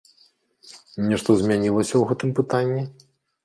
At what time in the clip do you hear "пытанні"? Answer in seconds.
2.43-2.83